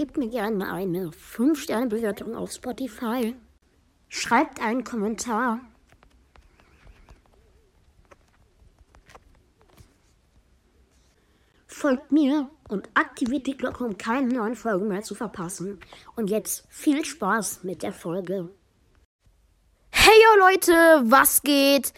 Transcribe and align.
gebt 0.00 0.16
mir 0.16 0.30
gerne 0.30 0.72
eine 0.72 1.10
5-Sterne-Bewertung 1.10 2.34
auf 2.34 2.52
Spotify. 2.52 3.36
Schreibt 4.08 4.58
einen 4.62 4.82
Kommentar. 4.82 5.60
Folgt 11.66 12.10
mir 12.12 12.48
und 12.70 12.88
aktiviert 12.94 13.46
die 13.46 13.58
Glocke, 13.58 13.84
um 13.84 13.98
keine 13.98 14.28
neuen 14.28 14.54
Folgen 14.54 14.88
mehr 14.88 15.02
zu 15.02 15.14
verpassen. 15.14 15.78
Und 16.16 16.30
jetzt 16.30 16.64
viel 16.70 17.04
Spaß 17.04 17.64
mit 17.64 17.82
der 17.82 17.92
Folge. 17.92 18.48
Hey 19.90 20.14
yo 20.24 20.46
Leute, 20.46 20.72
was 21.10 21.42
geht? 21.42 21.92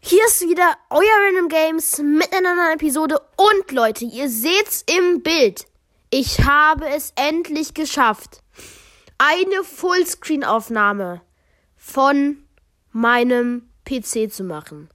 Hier 0.00 0.24
ist 0.24 0.40
wieder 0.40 0.74
euer 0.88 1.26
Random 1.26 1.48
Games 1.50 1.98
mit 1.98 2.32
einer 2.34 2.54
neuen 2.54 2.76
Episode. 2.76 3.20
Und 3.36 3.72
Leute, 3.72 4.06
ihr 4.06 4.30
seht's 4.30 4.86
im 4.86 5.22
Bild. 5.22 5.66
Ich 6.14 6.44
habe 6.44 6.90
es 6.90 7.14
endlich 7.16 7.72
geschafft. 7.72 8.42
Eine 9.16 9.64
Fullscreen-Aufnahme 9.64 11.22
von 11.74 12.44
meinem 12.90 13.70
PC 13.86 14.30
zu 14.30 14.44
machen. 14.44 14.90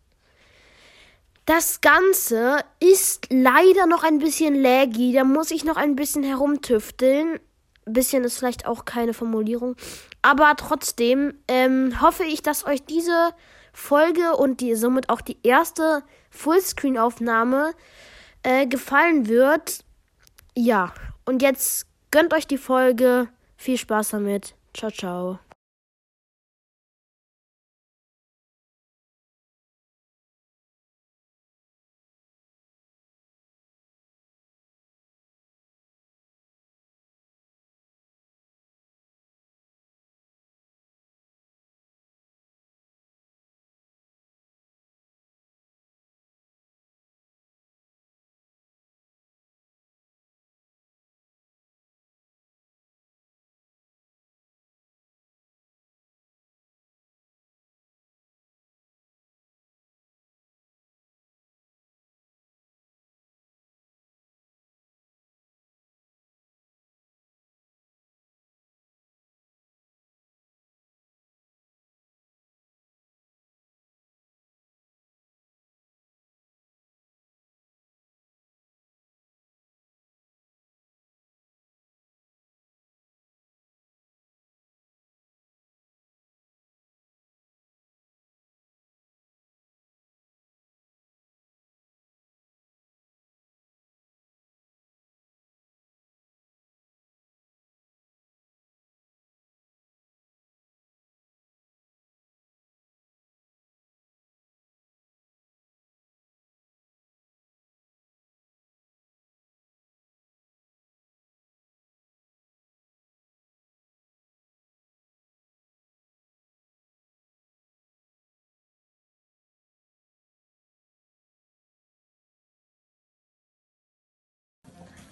Das 1.48 1.82
Ganze 1.82 2.60
ist 2.80 3.30
leider 3.32 3.88
noch 3.88 4.04
ein 4.04 4.20
bisschen 4.20 4.62
laggy. 4.62 5.12
Da 5.12 5.24
muss 5.24 5.50
ich 5.50 5.64
noch 5.64 5.76
ein 5.76 5.96
bisschen 5.96 6.22
herumtüfteln. 6.22 7.40
Bisschen 7.86 8.24
ist 8.24 8.38
vielleicht 8.38 8.68
auch 8.68 8.86
keine 8.86 9.16
Formulierung. 9.16 9.76
Aber 10.22 10.54
trotzdem 10.56 11.34
ähm, 11.48 12.00
hoffe 12.00 12.26
ich, 12.26 12.44
dass 12.44 12.64
euch 12.64 12.86
diese 12.86 13.32
Folge 13.74 14.38
und 14.38 14.62
die 14.62 14.76
somit 14.76 15.10
auch 15.10 15.22
die 15.22 15.40
erste 15.42 16.04
Fullscreen-Aufnahme 16.30 17.74
äh, 18.44 18.68
gefallen 18.68 19.28
wird. 19.28 19.84
Ja, 20.60 20.92
und 21.26 21.44
jetzt 21.44 21.86
gönnt 22.10 22.34
euch 22.34 22.48
die 22.48 22.58
Folge. 22.58 23.28
Viel 23.58 23.78
Spaß 23.78 24.10
damit. 24.10 24.56
Ciao, 24.74 24.90
ciao. 24.90 25.40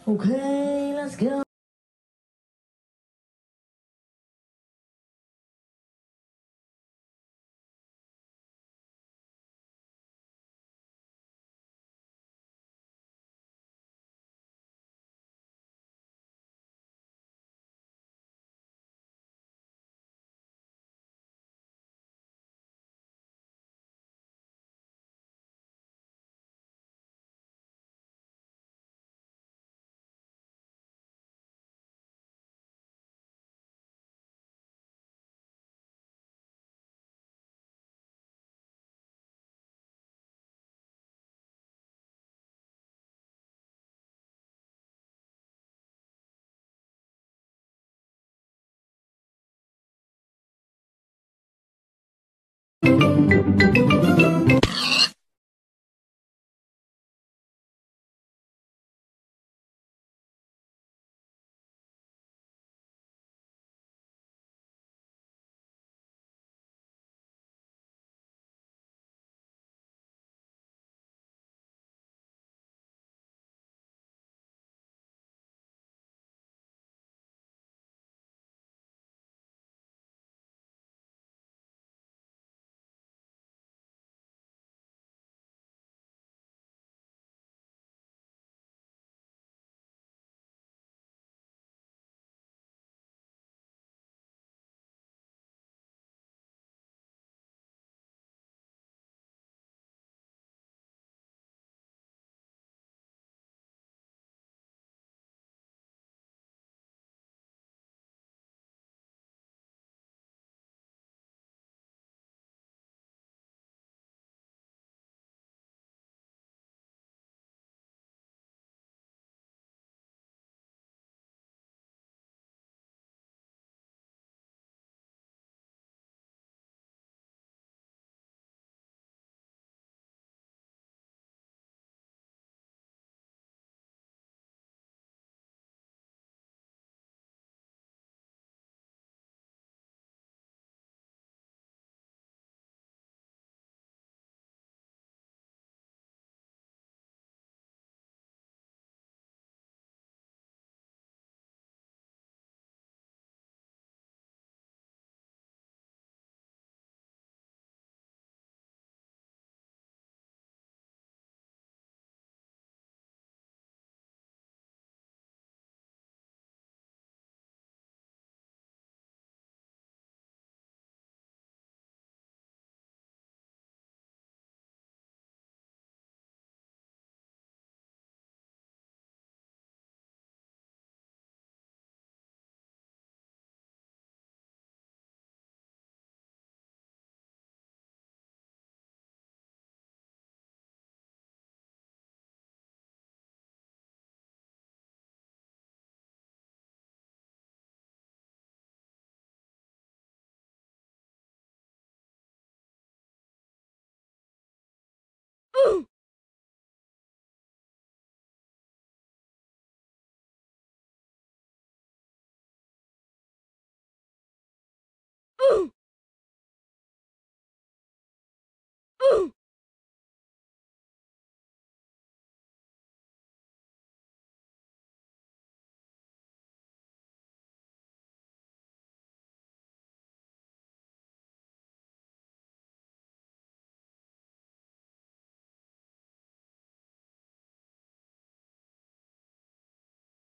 Okay, 0.08 0.94
let's 0.94 1.16
go. 1.16 1.45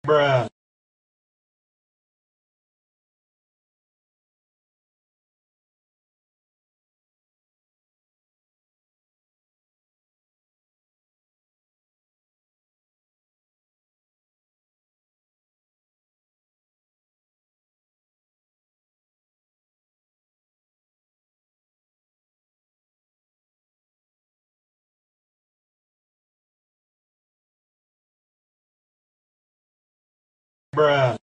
Bruh. 0.05 0.52
Bruh. 30.73 31.22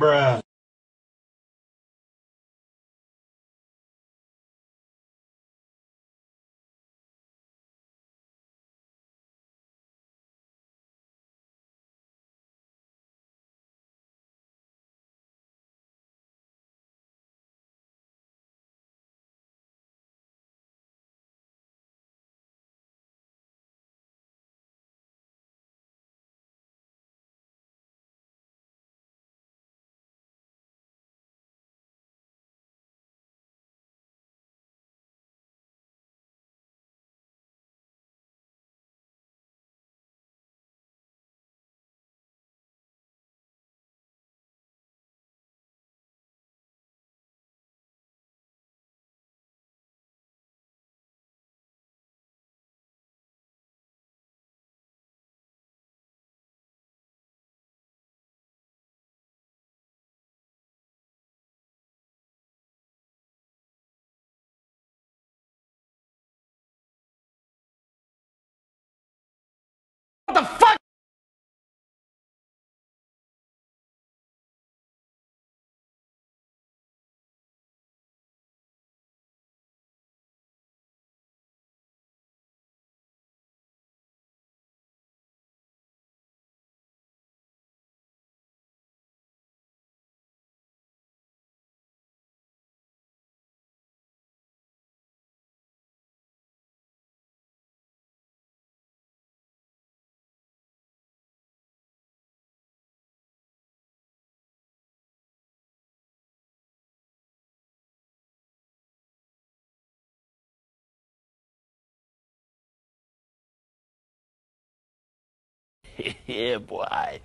Bruh. 0.00 0.40
What 70.30 70.42
the 70.42 70.46
fuck? 70.46 70.79
yeah, 116.26 116.58
boy. 116.58 117.20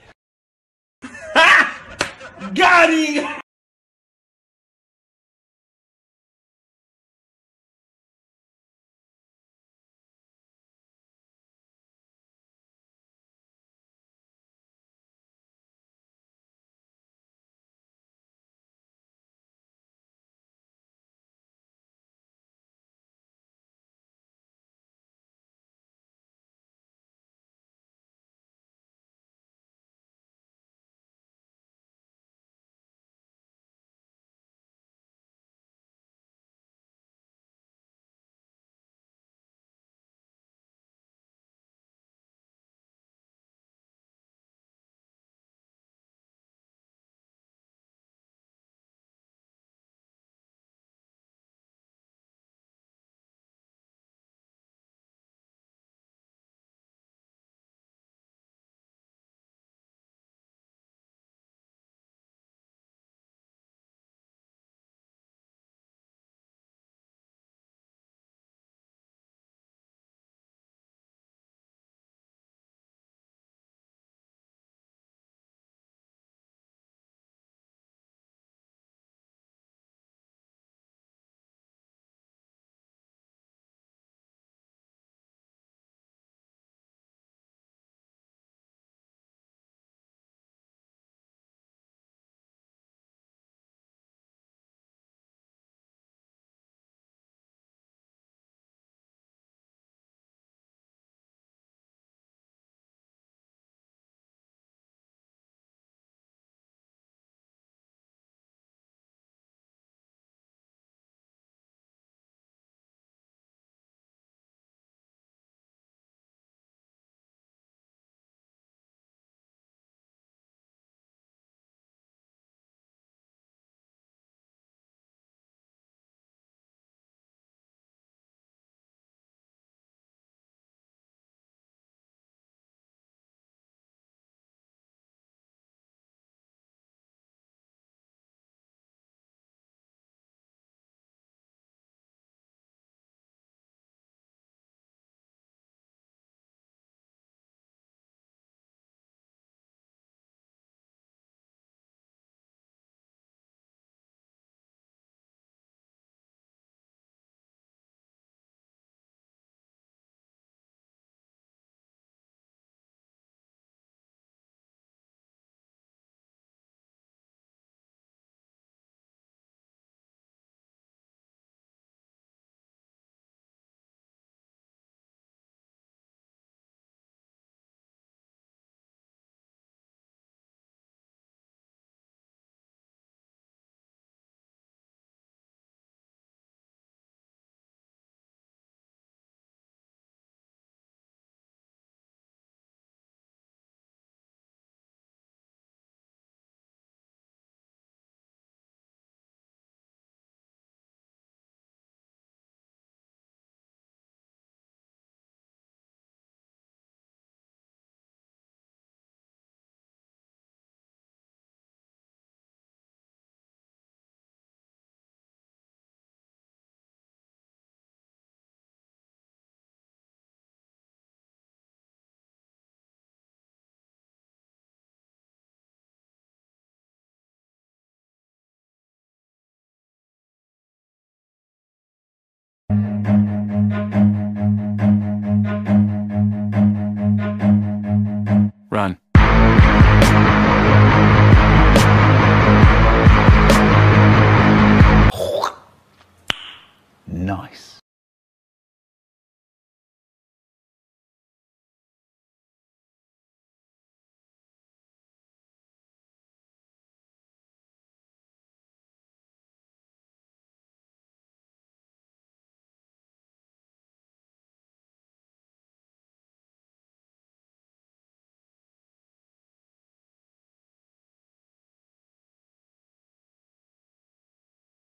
Got 2.54 2.90
him! 2.90 3.42